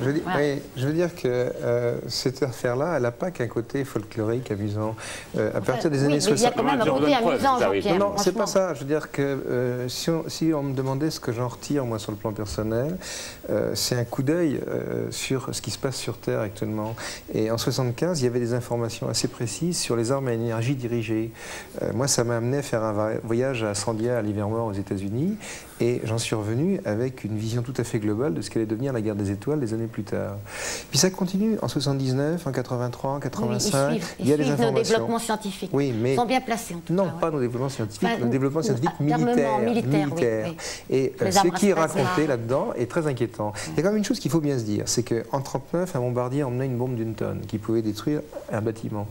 Je, 0.00 0.04
veux 0.06 0.12
dire- 0.12 0.22
oui, 0.36 0.62
je 0.76 0.86
veux 0.86 0.92
dire 0.92 1.14
que 1.14 1.26
euh, 1.26 1.96
cette 2.08 2.42
affaire-là, 2.42 2.94
elle 2.96 3.02
n'a 3.02 3.10
pas 3.10 3.30
qu'un 3.30 3.46
côté 3.46 3.84
folklorique, 3.84 4.50
amusant. 4.50 4.94
Euh, 5.38 5.50
à 5.54 5.60
partir 5.60 5.90
des 5.90 5.98
Oui, 5.98 6.04
années 6.06 6.14
mais 6.16 6.22
il 6.22 6.28
y 6.30 6.32
a 6.32 6.36
60. 6.36 6.54
quand 6.56 6.62
même 6.64 6.80
un 6.80 6.84
côté 6.84 7.14
amusant. 7.14 7.58
Jean-Pierre. 7.60 7.98
Non, 7.98 8.10
non, 8.10 8.12
c'est 8.18 8.32
pas 8.34 8.46
ça. 8.46 8.74
Je 8.74 8.80
veux 8.80 8.86
dire 8.86 9.10
que 9.10 9.22
euh, 9.22 9.88
si, 9.88 10.10
on, 10.10 10.24
si 10.28 10.52
on 10.54 10.62
me 10.62 10.74
demandait 10.74 11.10
ce 11.10 11.20
que 11.20 11.32
j'en 11.32 11.48
retire, 11.48 11.84
moi, 11.84 11.98
sur 11.98 12.10
le 12.12 12.16
plan 12.18 12.32
personnel, 12.32 12.96
euh, 13.50 13.72
c'est 13.74 13.96
un 13.96 14.04
coup 14.04 14.22
d'œil 14.22 14.60
euh, 14.68 15.10
sur 15.10 15.54
ce 15.54 15.60
qui 15.62 15.70
se 15.70 15.78
passe 15.78 15.96
sur 15.96 16.16
Terre 16.18 16.40
actuellement. 16.40 16.94
Et 17.32 17.50
en 17.50 17.58
75, 17.58 18.20
il 18.20 18.24
y 18.24 18.26
avait 18.26 18.40
des 18.40 18.54
informations 18.54 19.08
assez 19.08 19.28
précises 19.28 19.78
sur 19.78 19.96
les 19.96 20.12
armes 20.12 20.28
à 20.28 20.32
énergie 20.32 20.74
dirigée. 20.74 21.30
Euh, 21.82 21.90
moi, 21.94 22.08
ça 22.08 22.24
m'a 22.24 22.36
amené 22.36 22.58
à 22.58 22.62
faire 22.62 22.82
un 22.82 23.12
voyage 23.22 23.62
à 23.62 23.74
Sandia, 23.74 24.18
à 24.18 24.22
Livermore, 24.22 24.66
aux 24.66 24.72
États-Unis, 24.72 25.36
et 25.80 26.00
j'en 26.04 26.18
suis 26.18 26.34
revenu 26.36 26.80
avec 26.84 27.24
une 27.24 27.36
vision 27.36 27.62
tout 27.62 27.74
à 27.76 27.84
fait 27.84 27.98
globale 27.98 28.34
de 28.34 28.40
ce 28.40 28.50
qu'allait 28.50 28.66
devenir 28.66 28.92
la 28.92 29.00
guerre 29.00 29.16
des 29.16 29.30
étoiles 29.44 29.60
des 29.60 29.74
années 29.74 29.86
plus 29.86 30.02
tard. 30.04 30.36
Puis 30.90 30.98
ça 30.98 31.10
continue 31.10 31.58
en 31.60 31.68
79, 31.68 32.46
en 32.46 32.52
83, 32.52 33.10
en 33.10 33.14
Oui, 33.14 33.18
oui, 33.18 33.20
85. 33.30 33.90
ils 33.94 34.00
suivent, 34.00 34.14
il 34.20 34.26
y 34.28 34.32
a 34.32 34.34
ils 34.34 34.38
des 34.38 34.44
suivent 34.44 34.56
nos 34.56 34.62
informations. 34.64 34.92
développements 34.94 35.18
scientifiques. 35.18 35.70
Oui, 35.72 35.92
mais 35.96 36.12
Ils 36.14 36.16
sont 36.16 36.24
bien 36.26 36.40
placés 36.40 36.74
en 36.74 36.78
tout 36.78 36.92
non, 36.94 37.04
cas. 37.04 37.12
ouais. 37.14 37.20
pas 37.20 37.30
nos 37.30 37.40
développements 37.40 37.68
scientifiques, 37.68 38.08
Enfin, 38.10 38.24
nos 38.24 38.30
développements 38.30 38.62
scientifiques 38.62 39.00
militaires. 39.00 39.58
militaire, 39.58 40.08
oui, 40.16 40.22
oui. 40.46 40.56
Et 40.90 41.12
euh, 41.20 41.30
ce 41.30 41.48
qui 41.48 41.68
est 41.68 41.72
raconté 41.74 42.26
là-dedans 42.26 42.72
est 42.76 42.90
très 42.90 43.06
inquiétant. 43.06 43.52
Il 43.72 43.76
y 43.76 43.80
a 43.80 43.82
quand 43.82 43.90
même 43.90 43.98
une 43.98 44.04
chose 44.04 44.18
qu'il 44.18 44.30
faut 44.30 44.40
bien 44.40 44.58
se 44.58 44.64
dire, 44.64 44.84
c'est 44.86 45.02
qu'en 45.02 45.14
1939, 45.38 45.96
un 45.96 46.00
bombardier 46.00 46.42
emmenait 46.44 46.66
une 46.66 46.78
bombe 46.78 46.94
d'une 46.94 47.14
tonne 47.14 47.40
qui 47.46 47.58
pouvait 47.58 47.82
détruire 47.82 48.20
un 48.52 48.60
bâtiment. 48.62 49.06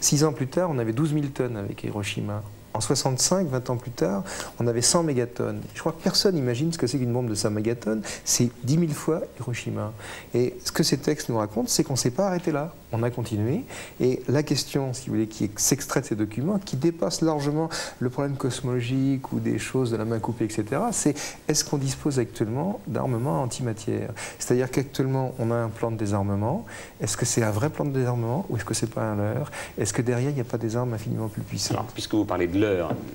Six 0.00 0.24
ans 0.24 0.32
plus 0.32 0.48
tard, 0.48 0.68
on 0.72 0.78
avait 0.78 0.92
12 0.92 1.12
000 1.12 1.26
tonnes 1.32 1.56
avec 1.56 1.84
Hiroshima. 1.84 2.42
En 2.76 2.80
65, 2.82 3.48
20 3.48 3.70
ans 3.70 3.76
plus 3.78 3.90
tard, 3.90 4.22
on 4.60 4.66
avait 4.66 4.82
100 4.82 5.04
mégatonnes. 5.04 5.62
Je 5.72 5.80
crois 5.80 5.92
que 5.92 6.02
personne 6.02 6.34
n'imagine 6.34 6.70
ce 6.74 6.76
que 6.76 6.86
c'est 6.86 6.98
qu'une 6.98 7.12
bombe 7.12 7.30
de 7.30 7.34
100 7.34 7.50
mégatonnes. 7.52 8.02
C'est 8.22 8.50
10 8.64 8.78
000 8.80 8.92
fois 8.92 9.22
Hiroshima. 9.40 9.94
Et 10.34 10.54
ce 10.62 10.72
que 10.72 10.82
ces 10.82 10.98
textes 10.98 11.30
nous 11.30 11.38
racontent, 11.38 11.68
c'est 11.68 11.84
qu'on 11.84 11.94
ne 11.94 11.98
s'est 11.98 12.10
pas 12.10 12.26
arrêté 12.26 12.52
là. 12.52 12.74
On 12.92 13.02
a 13.02 13.10
continué. 13.10 13.64
Et 13.98 14.22
la 14.28 14.42
question, 14.42 14.92
si 14.92 15.06
vous 15.06 15.14
voulez, 15.14 15.26
qui 15.26 15.50
s'extrait 15.56 16.02
de 16.02 16.06
ces 16.06 16.16
documents, 16.16 16.58
qui 16.58 16.76
dépasse 16.76 17.22
largement 17.22 17.70
le 17.98 18.10
problème 18.10 18.36
cosmologique 18.36 19.32
ou 19.32 19.40
des 19.40 19.58
choses 19.58 19.90
de 19.90 19.96
la 19.96 20.04
main 20.04 20.18
coupée, 20.18 20.44
etc., 20.44 20.82
c'est 20.92 21.14
est-ce 21.48 21.64
qu'on 21.64 21.78
dispose 21.78 22.18
actuellement 22.18 22.80
d'armements 22.86 23.42
antimatière? 23.42 24.10
C'est-à-dire 24.38 24.70
qu'actuellement, 24.70 25.34
on 25.38 25.50
a 25.50 25.56
un 25.56 25.68
plan 25.68 25.90
de 25.90 25.96
désarmement. 25.96 26.66
Est-ce 27.00 27.16
que 27.16 27.24
c'est 27.24 27.42
un 27.42 27.50
vrai 27.50 27.70
plan 27.70 27.86
de 27.86 27.90
désarmement 27.90 28.44
ou 28.50 28.56
est-ce 28.56 28.66
que 28.66 28.74
c'est 28.74 28.90
pas 28.90 29.02
un 29.02 29.16
leurre? 29.16 29.50
Est-ce 29.78 29.94
que 29.94 30.02
derrière, 30.02 30.30
il 30.30 30.34
n'y 30.34 30.40
a 30.40 30.44
pas 30.44 30.58
des 30.58 30.76
armes 30.76 30.92
infiniment 30.92 31.28
plus 31.28 31.42
puissantes? 31.42 31.90
Puisque 31.94 32.14
vous 32.14 32.24
parlez 32.24 32.46
de 32.46 32.58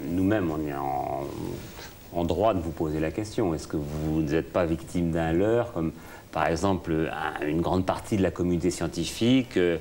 nous-mêmes, 0.08 0.50
on 0.52 0.68
est 0.68 0.74
en, 0.74 2.24
droit 2.26 2.54
de 2.54 2.60
vous 2.60 2.72
poser 2.72 3.00
la 3.00 3.12
question. 3.12 3.54
Est-ce 3.54 3.68
que 3.68 3.78
vous 3.78 4.22
n'êtes 4.22 4.52
pas 4.52 4.66
victime 4.66 5.12
d'un 5.12 5.32
leurre, 5.34 5.72
comme 5.74 5.92
par 6.32 6.48
exemple 6.48 7.10
un- 7.12 7.46
une 7.48 7.62
grande 7.62 7.86
partie 7.86 8.18
de 8.18 8.22
la 8.24 8.32
communauté 8.32 8.70
scientifique, 8.72 9.58
euh, 9.58 9.78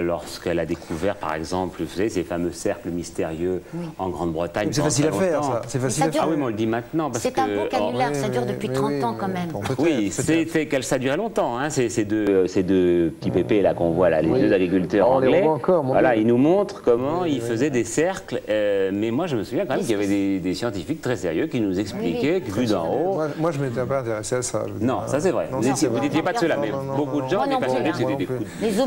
lorsqu'elle 0.00 0.58
a 0.58 0.64
découvert, 0.66 1.16
par 1.16 1.34
exemple, 1.34 1.82
vous 1.82 1.88
savez, 1.94 2.08
ces 2.08 2.22
fameux 2.22 2.52
cercles 2.52 2.88
mystérieux 2.90 3.60
en 3.98 4.08
Grande-Bretagne 4.08 4.68
C'est 4.72 4.80
facile 4.82 5.06
à 5.08 5.12
faire, 5.12 5.44
ça. 5.44 5.62
C'est 5.68 5.78
facile 5.78 6.02
ça 6.02 6.06
à 6.06 6.10
dure- 6.10 6.20
faire. 6.20 6.28
Ah 6.28 6.30
oui, 6.32 6.36
mais 6.38 6.44
on 6.44 6.48
le 6.48 6.54
dit 6.54 6.66
maintenant. 6.66 7.10
parce 7.10 7.22
C'est 7.22 7.38
un 7.38 7.46
que- 7.46 7.56
beau 7.62 7.68
canular, 7.68 8.10
Oui, 8.12 8.16
ça 8.18 8.28
dure 8.28 8.42
oui, 8.46 8.52
depuis 8.52 8.68
oui, 8.68 8.74
30 8.74 8.90
oui, 8.92 9.04
ans 9.04 9.16
quand 9.18 9.28
même. 9.28 9.48
bon, 9.52 9.60
Oui, 9.78 10.10
c'était 10.10 10.66
qu'elle 10.66 10.84
ça 10.84 10.98
durait 10.98 11.16
longtemps. 11.16 11.58
Hein, 11.58 11.68
ces, 11.70 11.88
ces 11.88 12.04
deux, 12.04 12.46
ces 12.46 12.62
deux 12.62 13.12
petits 13.18 13.30
pépés 13.30 13.60
là 13.62 13.74
qu'on 13.74 13.90
voit 13.90 14.08
là, 14.10 14.22
les 14.22 14.28
Oui. 14.30 14.40
deux 14.40 14.52
agriculteurs 14.52 15.20
les 15.20 15.26
anglais. 15.28 15.42
encore, 15.46 15.82
voilà, 15.84 16.16
ils 16.16 16.26
nous 16.26 16.38
montrent 16.38 16.82
comment 16.82 17.22
Oui, 17.22 17.32
ils 17.36 17.42
oui. 17.42 17.48
faisaient 17.48 17.70
des 17.70 17.84
cercles. 17.84 18.40
euh, 18.48 18.90
mais 18.94 19.10
moi, 19.10 19.26
je 19.26 19.36
me 19.36 19.44
souviens 19.44 19.66
quand 19.66 19.74
même 19.74 19.80
qu'il 19.82 19.90
y 19.90 19.94
avait 19.94 20.06
des, 20.06 20.38
des 20.38 20.54
scientifiques 20.54 21.00
très 21.02 21.16
sérieux 21.16 21.46
qui 21.48 21.60
nous 21.60 21.78
expliquaient 21.78 22.40
que 22.40 22.50
vu 22.52 22.66
d'en 22.66 22.86
haut. 22.86 23.14
Moi, 23.14 23.28
moi, 23.38 23.50
je 23.50 23.58
ne 23.58 23.64
m'étais 23.64 23.84
pas 23.84 24.00
intéressé 24.00 24.36
à 24.36 24.42
ça. 24.42 24.64
Non, 24.80 25.00
ça 25.06 25.20
c'est 25.20 25.30
vrai. 25.30 25.48
Vous 25.50 25.58
n'étiez 25.60 25.88
c'est 25.88 26.22
pas 26.22 26.32
de 26.32 26.38
ceux-là, 26.38 26.56
mais 26.60 26.70
beaucoup 26.96 27.20
de 27.22 27.28
gens 27.28 27.44
étaient 27.44 27.56
de... 27.56 28.26
Les 28.60 28.80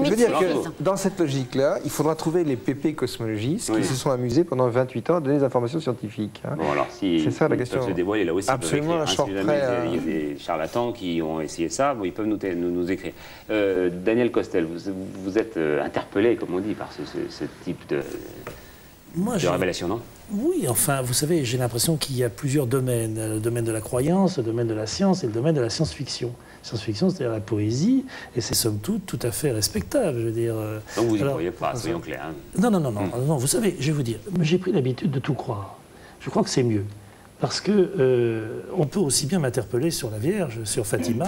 Dans 0.96 1.02
cette 1.02 1.20
logique-là, 1.20 1.80
il 1.84 1.90
faudra 1.92 2.16
trouver 2.16 2.46
les 2.46 2.56
PP 2.56 2.96
cosmologistes 2.96 3.70
Oui. 3.74 3.82
qui 3.82 3.86
se 3.88 3.96
sont 3.96 4.12
amusés 4.12 4.46
pendant 4.46 4.70
28 4.70 5.10
ans 5.10 5.16
à 5.18 5.20
donner 5.20 5.40
des 5.40 5.44
informations 5.44 5.82
scientifiques. 5.82 6.42
hein. 6.46 6.56
Bon, 6.58 6.72
alors 6.72 6.88
si 6.90 7.20
C'est 7.22 7.32
ça, 7.32 7.50
la 7.50 7.56
ils 7.56 7.58
question. 7.58 7.80
peuvent 7.80 7.90
se 7.90 7.94
dévoiler 7.94 8.24
là 8.24 8.34
aussi, 8.34 8.50
Absolument, 8.50 9.02
écrire, 9.04 9.20
hein, 9.22 9.26
si 9.28 9.34
jamais 9.36 9.62
il 9.88 9.96
y 9.96 9.98
a 9.98 10.02
des 10.32 10.38
charlatans 10.40 10.94
qui 10.94 11.22
ont 11.22 11.42
essayé 11.42 11.68
ça, 11.68 11.94
bon, 11.96 12.06
ils 12.06 12.14
peuvent 12.14 12.28
nous, 12.28 12.40
nous, 12.56 12.72
nous 12.72 12.90
écrire. 12.90 13.12
Euh, 13.50 13.90
Daniel 13.92 14.32
Costel, 14.32 14.64
vous, 14.64 14.94
vous 15.22 15.38
êtes 15.38 15.58
euh, 15.58 15.84
interpellé, 15.84 16.38
comme 16.38 16.54
on 16.56 16.60
dit, 16.60 16.76
par 16.76 16.94
ce, 16.94 17.02
ce- 17.04 17.30
ce 17.30 17.44
type 17.66 17.86
de, 17.90 18.00
Moi, 19.16 19.38
de 19.38 19.48
révélation, 19.48 19.88
non? 19.88 20.00
Oui, 20.32 20.66
enfin, 20.68 21.02
vous 21.02 21.14
savez, 21.14 21.46
j'ai 21.46 21.58
l'impression 21.58 21.98
qu'il 21.98 22.18
y 22.18 22.24
a 22.24 22.30
plusieurs 22.30 22.66
domaines. 22.68 23.16
Le 23.36 23.40
domaine 23.40 23.64
de 23.64 23.72
la 23.72 23.82
croyance, 23.82 24.38
le 24.38 24.44
domaine 24.44 24.68
de 24.68 24.74
la 24.74 24.88
science 24.88 25.24
et 25.24 25.28
le 25.28 25.34
domaine 25.34 25.56
de 25.56 25.62
la 25.62 25.70
science-fiction. 25.70 26.32
Science-fiction, 26.64 27.10
c'est-à-dire 27.12 27.32
la 27.32 27.40
poésie, 27.40 28.06
et 28.36 28.42
c'est 28.42 28.56
somme 28.56 28.80
toute 28.80 29.06
tout 29.06 29.20
à 29.22 29.30
fait 29.32 29.52
respectable. 29.52 30.18
Je 30.20 30.26
veux 30.26 30.32
dire. 30.32 30.56
euh, 30.58 30.80
Donc 30.98 31.06
vous 31.06 31.18
n'y 31.18 31.24
croyez 31.24 31.52
pas, 31.52 31.76
soyons 31.76 32.00
clairs. 32.00 32.26
hein. 32.30 32.34
Non, 32.60 32.72
non, 32.72 32.80
non, 32.80 32.92
non, 32.92 33.02
non. 33.28 33.38
Vous 33.38 33.46
savez, 33.48 33.76
je 33.80 33.88
vais 33.88 33.92
vous 33.98 34.02
dire, 34.04 34.18
j'ai 34.42 34.58
pris 34.58 34.72
l'habitude 34.72 35.12
de 35.12 35.20
tout 35.20 35.36
croire. 35.36 35.78
Je 36.22 36.30
crois 36.32 36.42
que 36.44 36.50
c'est 36.50 36.64
mieux. 36.64 36.86
Parce 37.40 37.60
que 37.62 37.72
euh, 37.72 38.62
on 38.76 38.86
peut 38.88 39.00
aussi 39.00 39.28
bien 39.28 39.40
m'interpeller 39.40 39.92
sur 39.92 40.10
la 40.10 40.18
Vierge, 40.18 40.64
sur 40.64 40.88
Fatima 40.88 41.28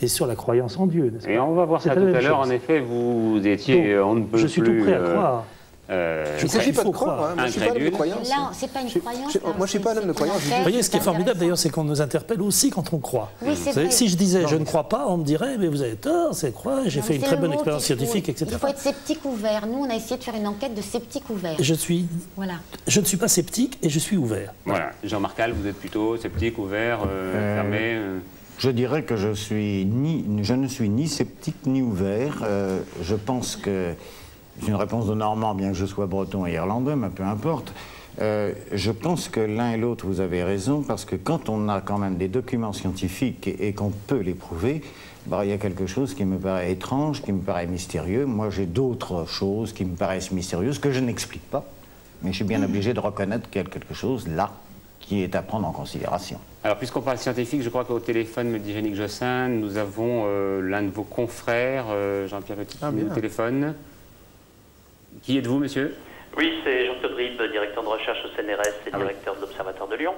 et 0.00 0.06
sur 0.08 0.26
la 0.26 0.36
croyance 0.36 0.78
en 0.78 0.86
Dieu. 0.86 1.12
Et 1.28 1.38
on 1.38 1.52
va 1.54 1.64
voir 1.66 1.82
ça 1.82 1.94
tout 1.94 2.00
à 2.00 2.20
l'heure. 2.22 2.38
En 2.38 2.48
effet, 2.48 2.80
vous 2.80 3.40
étiez, 3.44 3.96
Donc, 3.96 4.06
on 4.06 4.14
ne 4.14 4.24
peut 4.24 4.38
je 4.38 4.46
suis 4.46 4.62
tout 4.62 4.72
prêt 4.82 4.94
à 4.94 4.98
euh, 5.00 5.12
croire. 5.14 5.44
Euh, 5.90 6.24
Je 6.36 6.42
Il 6.42 6.44
ne 6.44 6.50
s'agit 6.50 6.72
pas 6.72 6.84
de 6.84 6.90
croire. 6.90 7.30
hein. 7.30 7.34
Moi, 7.36 7.46
je 7.46 7.46
ne 7.46 7.50
suis 7.52 7.60
pas 7.60 7.66
un 7.72 7.76
homme 7.76 7.84
de 7.84 7.90
croyance. 7.90 8.28
Là, 8.28 8.50
c'est 8.52 8.70
pas 8.72 8.80
une 8.80 8.88
croyance. 9.00 9.32
je- 9.32 9.38
là, 9.38 9.54
moi, 9.56 9.66
je 9.66 9.70
suis 9.70 9.78
pas 9.78 9.92
un 9.94 9.96
homme 9.98 10.06
de 10.08 10.12
croyance, 10.12 10.40
Vous 10.42 10.62
voyez, 10.62 10.82
ce 10.82 10.90
qui 10.90 10.96
est 10.96 11.00
formidable 11.00 11.38
d'ailleurs, 11.38 11.58
c'est 11.58 11.70
qu'on 11.70 11.84
nous 11.84 12.00
interpelle 12.00 12.42
aussi 12.42 12.70
quand 12.70 12.92
on 12.92 12.98
croit. 12.98 13.30
Oui, 13.42 13.50
c'est 13.54 13.70
Vous 13.70 13.74
savez, 13.74 13.86
vrai. 13.86 13.94
si 13.94 14.08
je 14.08 14.16
disais 14.16 14.46
je 14.46 14.56
ne 14.56 14.64
crois 14.64 14.88
pas, 14.88 15.06
on 15.08 15.16
me 15.16 15.24
dirait 15.24 15.56
mais 15.58 15.68
vous 15.68 15.82
avez 15.82 15.96
tort, 15.96 16.34
c'est 16.34 16.52
croire, 16.52 16.80
j'ai 16.86 17.00
fait 17.02 17.16
une 17.16 17.22
très 17.22 17.36
bonne 17.36 17.52
expérience 17.52 17.84
scientifique, 17.84 18.28
etc. 18.28 18.46
Il 18.52 18.58
faut 18.58 18.66
être 18.66 18.78
sceptique 18.78 19.24
ouvert. 19.24 19.66
Nous, 19.66 19.78
on 19.84 19.90
a 19.90 19.94
essayé 19.94 20.16
de 20.18 20.24
faire 20.24 20.34
une 20.36 20.46
enquête 20.46 20.74
de 20.74 20.82
sceptique 20.82 21.28
ouvert. 21.30 21.56
Je 21.58 21.74
suis, 21.74 22.06
Voilà. 22.36 22.54
je 22.86 23.00
ne 23.00 23.04
suis 23.04 23.16
pas 23.16 23.28
sceptique 23.28 23.78
et 23.82 23.88
je 23.88 23.98
suis 23.98 24.16
ouvert. 24.16 24.52
Voilà. 24.66 24.90
Jean-Marc 25.04 25.40
Al, 25.40 25.52
vous 25.52 25.66
êtes 25.66 25.76
plutôt 25.78 26.16
sceptique, 26.16 26.58
ouvert, 26.58 27.00
euh, 27.02 27.34
Euh, 27.34 27.54
fermé 27.62 27.78
euh, 27.80 28.18
Je 28.58 28.70
dirais 28.70 29.02
que 29.04 29.16
je, 29.16 29.32
suis 29.34 29.84
ni, 29.86 30.24
je 30.42 30.52
ne 30.54 30.66
suis 30.68 30.88
ni 30.88 31.06
sceptique 31.08 31.56
ni 31.66 31.80
ouvert. 31.82 32.42
Euh, 32.44 32.80
je 33.02 33.14
pense 33.14 33.56
que, 33.56 33.92
c'est 34.60 34.68
une 34.68 34.74
réponse 34.76 35.06
de 35.06 35.14
Normand, 35.14 35.54
bien 35.54 35.68
que 35.68 35.76
je 35.76 35.86
sois 35.86 36.06
breton 36.06 36.46
et 36.46 36.52
irlandais, 36.52 36.96
mais 36.96 37.08
peu 37.08 37.22
importe. 37.22 37.72
Euh, 38.20 38.52
je 38.72 38.90
pense 38.90 39.28
que 39.28 39.38
l'un 39.40 39.72
et 39.72 39.76
l'autre, 39.76 40.06
vous 40.06 40.20
avez 40.20 40.42
raison, 40.42 40.82
parce 40.82 41.04
que 41.04 41.14
quand 41.16 41.48
on 41.48 41.68
a 41.68 41.80
quand 41.80 41.98
même 41.98 42.16
des 42.16 42.28
documents 42.28 42.72
scientifiques 42.72 43.46
et, 43.46 43.68
et 43.68 43.72
qu'on 43.72 43.90
peut 43.90 44.18
les 44.20 44.34
prouver, 44.34 44.82
bah, 45.26 45.44
il 45.44 45.50
y 45.50 45.52
a 45.52 45.58
quelque 45.58 45.86
chose 45.86 46.14
qui 46.14 46.24
me 46.24 46.36
paraît 46.38 46.72
étrange, 46.72 47.22
qui 47.22 47.32
me 47.32 47.40
paraît 47.40 47.66
mystérieux. 47.66 48.26
Moi, 48.26 48.50
j'ai 48.50 48.66
d'autres 48.66 49.26
choses 49.28 49.72
qui 49.72 49.84
me 49.84 49.94
paraissent 49.94 50.32
mystérieuses 50.32 50.78
que 50.80 50.90
je 50.90 50.98
n'explique 51.00 51.48
pas, 51.48 51.64
mais 52.22 52.30
je 52.32 52.36
suis 52.36 52.44
bien 52.44 52.62
obligé 52.62 52.92
de 52.92 53.00
reconnaître 53.00 53.48
qu'il 53.50 53.62
y 53.62 53.64
a 53.64 53.68
quelque 53.68 53.94
chose 53.94 54.26
là 54.26 54.50
qui 54.98 55.22
est 55.22 55.36
à 55.36 55.42
prendre 55.42 55.66
en 55.68 55.72
considération. 55.72 56.38
Alors, 56.64 56.76
puisqu'on 56.76 57.00
parle 57.02 57.18
scientifique, 57.18 57.62
je 57.62 57.68
crois 57.68 57.84
qu'au 57.84 58.00
téléphone, 58.00 58.48
me 58.50 58.58
dit 58.58 58.72
Yannick 58.72 58.96
Jossin, 58.96 59.48
nous 59.48 59.76
avons 59.76 60.24
euh, 60.26 60.60
l'un 60.60 60.82
de 60.82 60.90
vos 60.90 61.04
confrères, 61.04 61.84
euh, 61.88 62.26
Jean-Pierre 62.26 62.58
Petit, 62.58 62.78
Ah, 62.82 62.90
bien. 62.90 63.04
téléphone. 63.14 63.74
Qui 65.22 65.38
êtes-vous, 65.38 65.58
monsieur? 65.58 65.94
Oui, 66.36 66.60
c'est 66.64 66.86
Jean-Claude 66.86 67.16
directeur 67.50 67.82
de 67.82 67.88
recherche 67.88 68.18
au 68.24 68.28
CNRS 68.36 68.60
et 68.86 68.90
Ah 68.92 68.98
oui. 68.98 69.00
directeur 69.00 69.34
de 69.36 69.40
l'Observatoire 69.40 69.88
de 69.88 69.96
Lyon. 69.96 70.14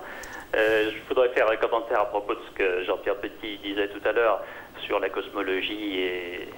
Euh, 0.55 0.91
je 0.91 1.09
voudrais 1.09 1.29
faire 1.31 1.49
un 1.51 1.57
commentaire 1.57 2.01
à 2.01 2.07
propos 2.07 2.35
de 2.35 2.41
ce 2.51 2.55
que 2.59 2.85
Jean-Pierre 2.85 3.17
Petit 3.17 3.59
disait 3.63 3.89
tout 3.89 4.07
à 4.07 4.13
l'heure 4.13 4.43
sur 4.85 4.99
la 4.99 5.09
cosmologie 5.09 5.99
et 6.01 6.49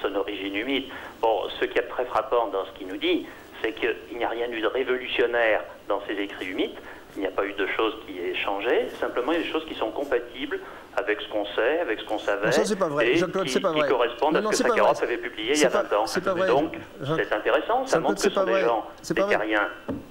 son 0.00 0.14
origine 0.14 0.54
humide. 0.54 0.84
Bon, 1.20 1.42
ce 1.58 1.64
qui 1.64 1.78
est 1.78 1.82
très 1.88 2.04
frappant 2.06 2.46
dans 2.48 2.64
ce 2.66 2.70
qu'il 2.78 2.86
nous 2.86 2.96
dit, 2.96 3.26
c'est 3.62 3.72
qu'il 3.74 3.94
n'y 4.16 4.24
a 4.24 4.28
rien 4.28 4.50
eu 4.50 4.60
de 4.60 4.66
révolutionnaire 4.66 5.64
dans 5.88 6.00
ces 6.06 6.14
écrits 6.14 6.46
humides. 6.46 6.76
Il 7.16 7.20
n'y 7.22 7.26
a 7.26 7.30
pas 7.30 7.44
eu 7.44 7.52
de 7.54 7.66
choses 7.76 7.94
qui 8.06 8.18
aient 8.18 8.34
changé. 8.34 8.88
Simplement, 9.00 9.32
il 9.32 9.38
y 9.38 9.40
a 9.42 9.44
des 9.44 9.50
choses 9.50 9.64
qui 9.66 9.74
sont 9.74 9.90
compatibles 9.90 10.60
avec 10.96 11.20
ce 11.20 11.28
qu'on 11.28 11.44
sait, 11.46 11.80
avec 11.80 12.00
ce 12.00 12.04
qu'on 12.04 12.18
savait. 12.18 12.46
Non, 12.46 12.52
ça, 12.52 12.64
c'est 12.64 12.76
pas 12.78 12.88
vrai. 12.88 13.14
Jean-Claude, 13.14 13.46
qui, 13.46 13.52
c'est 13.52 13.60
pas 13.60 13.72
qui 13.72 13.78
vrai. 13.80 13.88
correspondent 13.88 14.36
Non, 14.36 14.48
à 14.50 14.52
ce 14.52 14.62
que 14.62 14.68
Sakharov 14.68 15.02
avait 15.02 15.18
publié 15.18 15.52
il 15.54 15.60
y 15.60 15.64
a 15.64 15.70
pas- 15.70 15.82
20 15.82 15.96
ans. 15.96 16.06
c'est 16.06 16.24
pas 16.24 16.34
vrai. 16.34 16.46
Donc, 16.48 16.76
c'est 17.02 17.32
intéressant. 17.32 17.86
Ça 17.86 18.00
montre 18.00 18.14
que 18.16 18.20
ce 18.22 18.30
sont 18.30 18.44
des 18.44 18.60
gens, 18.60 18.84
des 19.08 19.14
terriens 19.14 19.68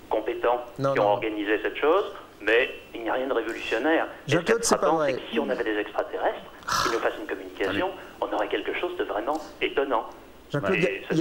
compétents 0.10 0.63
qui 0.78 1.00
ont 1.00 1.07
organisé 1.13 1.60
cette 1.63 1.78
chose, 1.78 2.06
mais 2.42 2.69
il 2.94 3.04
n'y 3.04 3.10
a 3.10 3.13
rien 3.13 3.28
de 3.28 3.34
révolutionnaire. 3.34 4.07
Qui 4.25 4.34
Jean-Claude, 4.34 4.63
c'est 4.63 4.80
pas 4.80 4.92
vrai. 4.92 5.16
si 5.31 5.40
on 5.40 5.50
avait 5.50 5.63
des 5.63 5.78
extraterrestres 5.78 6.40
qui 6.84 6.90
nous 6.94 7.00
fassent 7.00 7.18
une 7.19 7.28
communication, 7.28 7.92
on 8.22 8.31
aurait 8.34 8.48
quelque 8.48 8.74
chose 8.80 8.95
de 8.98 9.04
vraiment 9.04 9.40
étonnant. 9.62 10.06
C'est 10.51 10.60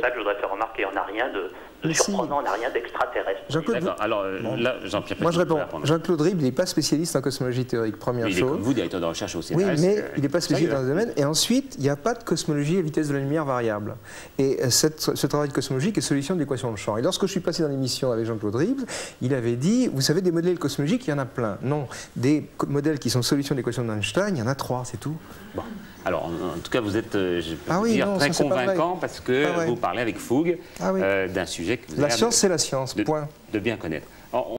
ça 0.00 0.08
que 0.10 0.14
je 0.14 0.18
voudrais 0.18 0.36
faire 0.36 0.50
remarquer. 0.50 0.84
On 0.86 0.92
n'a 0.94 1.02
rien 1.02 1.28
de, 1.28 1.50
de 1.82 1.88
Mais 1.88 1.94
si. 1.94 2.04
surprenant, 2.04 2.38
on 2.38 2.42
n'a 2.42 2.52
rien 2.52 2.70
d'extraterrestre. 2.70 3.40
Jean-Claude. 3.50 3.92
Alors, 4.00 4.22
euh, 4.22 4.38
là, 4.56 4.76
Jean-Pierre 4.84 5.18
Moi, 5.20 5.30
je 5.30 5.38
réponds. 5.38 5.58
Jean-Claude 5.84 6.20
Ribes, 6.20 6.38
il 6.40 6.44
n'est 6.44 6.52
pas 6.52 6.66
spécialiste 6.66 7.14
en 7.16 7.20
cosmologie 7.20 7.64
théorique, 7.66 7.98
première 7.98 8.26
Mais 8.26 8.32
il 8.32 8.38
est 8.38 8.40
comme 8.40 8.50
chose. 8.56 8.58
vous, 8.60 8.72
directeur 8.74 9.00
de 9.00 9.06
recherche 9.06 9.36
au 9.36 9.42
CNRS. 9.42 9.56
Oui, 9.58 9.64
mais 9.80 9.98
euh, 9.98 10.02
il 10.16 10.22
n'est 10.22 10.28
pas 10.28 10.40
spécialiste 10.40 10.72
dans 10.74 10.82
le 10.82 10.88
domaine. 10.88 11.12
Et 11.16 11.24
ensuite, 11.24 11.74
il 11.78 11.82
n'y 11.82 11.90
a 11.90 11.96
pas 11.96 12.14
de 12.14 12.22
cosmologie 12.24 12.78
à 12.78 12.82
vitesse 12.82 13.08
de 13.08 13.14
la 13.14 13.20
lumière 13.20 13.44
variable. 13.44 13.96
Et 14.38 14.58
euh, 14.62 14.70
cette- 14.70 15.00
ce 15.00 15.26
travail 15.26 15.48
de 15.48 15.54
cosmologie 15.54 15.92
est 15.94 16.00
solution 16.00 16.34
de 16.34 16.40
l'équation 16.40 16.72
de 16.72 16.76
champ. 16.76 16.96
Et 16.96 17.02
lorsque 17.02 17.22
je 17.26 17.30
suis 17.30 17.40
passé 17.40 17.62
dans 17.62 17.68
l'émission 17.68 18.10
avec 18.12 18.24
Jean-Claude 18.26 18.54
Ribes, 18.56 18.82
il 19.20 19.34
avait 19.34 19.56
dit, 19.56 19.88
vous 19.92 20.00
savez, 20.00 20.20
des 20.22 20.32
modèles 20.32 20.58
cosmologiques, 20.58 21.06
il 21.06 21.10
y 21.10 21.12
en 21.12 21.18
a 21.18 21.26
plein. 21.26 21.58
Non, 21.62 21.86
des 22.16 22.48
modèles 22.66 22.98
qui 22.98 23.10
sont 23.10 23.22
solutions 23.22 23.54
de 23.54 23.60
l'équation 23.60 23.84
d'Einstein, 23.84 24.36
il 24.36 24.38
y 24.38 24.42
en 24.42 24.46
a 24.46 24.54
trois, 24.54 24.82
c'est 24.84 24.98
tout. 24.98 25.16
Bon. 25.54 25.62
Alors, 26.04 26.24
en, 26.26 26.28
en 26.28 26.58
tout 26.62 26.70
cas, 26.70 26.80
vous 26.80 26.96
êtes, 26.96 27.14
euh, 27.16 27.40
je 27.42 27.50
peux 27.54 27.70
Ah 27.70 27.80
oui, 27.80 27.92
dire, 27.94 28.06
non, 28.06 28.16
très 28.16 28.30
convaincant 28.30 28.94
vrai. 28.94 29.08
Parce 29.18 29.26
que 29.26 29.52
vrai. 29.52 29.66
vous 29.66 29.76
parlez 29.76 30.00
avec 30.00 30.18
fougue 30.18 30.58
Ah 30.80 30.92
oui. 30.92 31.00
euh, 31.02 31.28
d'un 31.28 31.46
sujet 31.46 31.78
que 31.78 31.90
vous 31.92 32.00
La 32.00 32.06
avez 32.08 32.16
science, 32.16 32.36
c'est 32.36 32.48
la 32.48 32.58
science, 32.58 32.94
de, 32.94 33.02
point. 33.02 33.28
de 33.52 33.58
bien 33.58 33.76
connaître. 33.76 34.06